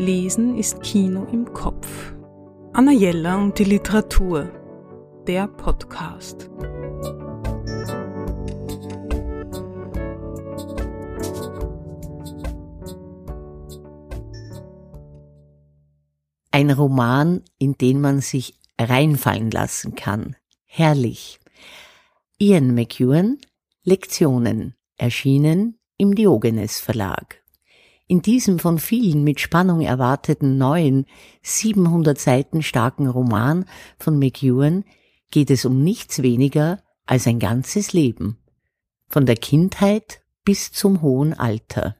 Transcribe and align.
Lesen 0.00 0.56
ist 0.56 0.82
Kino 0.82 1.26
im 1.30 1.52
Kopf. 1.52 2.14
Anna 2.72 2.90
Jella 2.90 3.36
und 3.36 3.58
die 3.58 3.64
Literatur. 3.64 4.50
Der 5.26 5.46
Podcast. 5.46 6.48
Ein 16.50 16.70
Roman, 16.70 17.44
in 17.58 17.74
den 17.74 18.00
man 18.00 18.22
sich 18.22 18.58
reinfallen 18.80 19.50
lassen 19.50 19.96
kann. 19.96 20.34
Herrlich. 20.64 21.40
Ian 22.38 22.74
McEwan, 22.74 23.36
Lektionen, 23.84 24.76
erschienen 24.96 25.78
im 25.98 26.14
Diogenes 26.14 26.80
Verlag. 26.80 27.39
In 28.10 28.22
diesem 28.22 28.58
von 28.58 28.80
vielen 28.80 29.22
mit 29.22 29.38
Spannung 29.38 29.82
erwarteten 29.82 30.58
neuen, 30.58 31.06
700 31.42 32.18
Seiten 32.18 32.60
starken 32.60 33.06
Roman 33.06 33.66
von 34.00 34.18
McEwan 34.18 34.82
geht 35.30 35.48
es 35.48 35.64
um 35.64 35.84
nichts 35.84 36.20
weniger 36.20 36.82
als 37.06 37.28
ein 37.28 37.38
ganzes 37.38 37.92
Leben. 37.92 38.36
Von 39.06 39.26
der 39.26 39.36
Kindheit 39.36 40.22
bis 40.44 40.72
zum 40.72 41.02
hohen 41.02 41.34
Alter. 41.34 41.94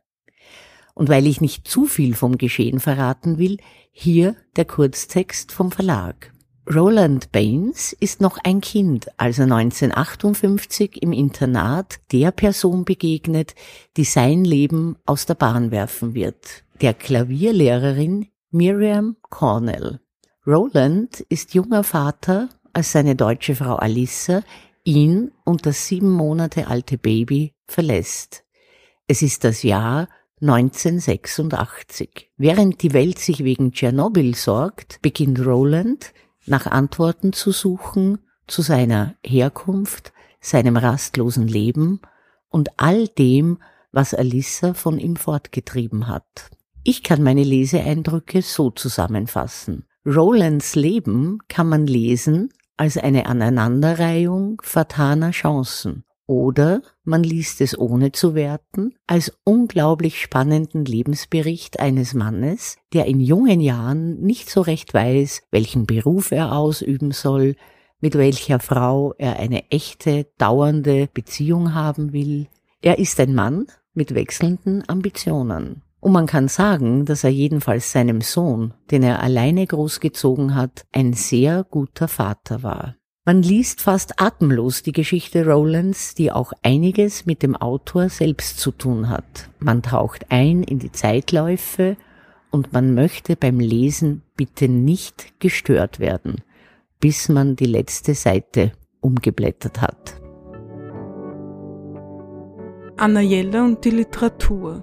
Und 0.95 1.09
weil 1.09 1.28
ich 1.28 1.41
nicht 1.41 1.68
zu 1.68 1.87
viel 1.87 2.16
vom 2.16 2.38
Geschehen 2.38 2.80
verraten 2.80 3.38
will, 3.38 3.59
hier 3.92 4.34
der 4.56 4.65
Kurztext 4.65 5.52
vom 5.52 5.70
Verlag. 5.70 6.32
Roland 6.73 7.33
Baines 7.33 7.95
ist 7.98 8.20
noch 8.20 8.38
ein 8.45 8.60
Kind, 8.60 9.09
als 9.16 9.41
er 9.41 9.47
1958 9.47 11.02
im 11.02 11.12
Internat 11.12 11.98
der 12.12 12.30
Person 12.30 12.84
begegnet, 12.84 13.56
die 13.96 14.05
sein 14.05 14.45
Leben 14.45 14.96
aus 15.05 15.27
der 15.27 15.34
Bahn 15.34 15.73
werfen 15.73 16.15
wird, 16.15 16.62
der 16.80 16.95
Klavierlehrerin 16.95 18.29
Miriam 18.52 19.16
Cornell. 19.23 19.98
Roland 20.46 21.19
ist 21.29 21.55
junger 21.55 21.82
Vater, 21.82 22.48
als 22.73 22.93
seine 22.93 23.16
deutsche 23.16 23.57
Frau 23.57 23.74
Alissa 23.74 24.43
ihn 24.85 25.32
und 25.45 25.66
das 25.66 25.88
sieben 25.88 26.10
Monate 26.13 26.68
alte 26.68 26.98
Baby 26.98 27.52
verlässt. 27.66 28.45
Es 29.09 29.23
ist 29.23 29.43
das 29.43 29.65
Jahr 29.65 30.09
1986. 30.41 32.30
Während 32.37 32.82
die 32.82 32.93
Welt 32.93 33.18
sich 33.18 33.43
wegen 33.43 33.73
Tschernobyl 33.73 34.37
sorgt, 34.37 35.02
beginnt 35.02 35.45
Roland 35.45 36.13
nach 36.51 36.66
Antworten 36.66 37.32
zu 37.32 37.52
suchen 37.52 38.18
zu 38.46 38.62
seiner 38.62 39.15
Herkunft, 39.24 40.12
seinem 40.40 40.76
rastlosen 40.76 41.46
Leben 41.46 42.01
und 42.48 42.70
all 42.79 43.09
dem, 43.09 43.59
was 43.92 44.15
Alissa 44.15 44.74
von 44.74 44.98
ihm 44.98 45.16
fortgetrieben 45.16 46.09
hat. 46.09 46.51
Ich 46.82 47.02
kann 47.02 47.23
meine 47.23 47.45
Leseeindrücke 47.45 48.42
so 48.42 48.70
zusammenfassen. 48.70 49.84
Rolands 50.04 50.74
Leben 50.74 51.38
kann 51.48 51.68
man 51.68 51.87
lesen 51.87 52.51
als 52.76 52.96
eine 52.96 53.26
Aneinanderreihung 53.26 54.60
fataler 54.64 55.30
Chancen 55.30 56.04
oder 56.30 56.80
man 57.02 57.24
liest 57.24 57.60
es 57.60 57.76
ohne 57.76 58.12
zu 58.12 58.36
werten 58.36 58.95
als 59.09 59.36
unglaublich 59.42 60.20
spannenden 60.20 60.84
Lebensbericht 60.84 61.80
eines 61.80 62.14
Mannes, 62.14 62.76
der 62.92 63.06
in 63.06 63.18
jungen 63.18 63.60
Jahren 63.60 64.20
nicht 64.20 64.48
so 64.48 64.60
recht 64.60 64.94
weiß, 64.94 65.42
welchen 65.50 65.86
Beruf 65.86 66.31
er 66.31 66.53
ausüben 66.53 67.10
soll, 67.10 67.56
mit 67.98 68.16
welcher 68.16 68.60
Frau 68.60 69.12
er 69.19 69.41
eine 69.41 69.69
echte, 69.72 70.28
dauernde 70.38 71.08
Beziehung 71.12 71.75
haben 71.75 72.12
will. 72.12 72.47
Er 72.81 73.00
ist 73.00 73.19
ein 73.19 73.34
Mann 73.34 73.66
mit 73.92 74.14
wechselnden 74.14 74.88
Ambitionen. 74.88 75.82
Und 75.98 76.12
man 76.12 76.26
kann 76.26 76.47
sagen, 76.47 77.06
dass 77.06 77.25
er 77.25 77.31
jedenfalls 77.31 77.91
seinem 77.91 78.20
Sohn, 78.20 78.72
den 78.92 79.03
er 79.03 79.20
alleine 79.20 79.66
großgezogen 79.66 80.54
hat, 80.54 80.86
ein 80.92 81.12
sehr 81.12 81.64
guter 81.64 82.06
Vater 82.06 82.62
war. 82.62 82.94
Man 83.26 83.43
liest 83.43 83.82
fast 83.82 84.19
atemlos 84.19 84.82
die 84.82 84.93
Geschichte 84.93 85.44
Rowlands, 85.44 86.14
die 86.14 86.32
auch 86.32 86.54
einiges 86.62 87.26
mit 87.26 87.42
dem 87.42 87.54
Autor 87.54 88.08
selbst 88.08 88.58
zu 88.58 88.70
tun 88.70 89.10
hat. 89.10 89.50
Man 89.58 89.82
taucht 89.82 90.26
ein 90.31 90.62
in 90.62 90.78
die 90.78 90.91
Zeitläufe 90.91 91.98
und 92.50 92.72
man 92.72 92.94
möchte 92.94 93.36
beim 93.36 93.60
Lesen 93.60 94.22
bitte 94.36 94.69
nicht 94.69 95.38
gestört 95.38 96.00
werden, 96.00 96.42
bis 96.98 97.28
man 97.28 97.56
die 97.56 97.66
letzte 97.66 98.14
Seite 98.14 98.72
umgeblättert 99.00 99.82
hat. 99.82 100.19
Anna 102.97 103.20
Jella 103.20 103.64
und 103.64 103.84
die 103.84 103.91
Literatur 103.91 104.82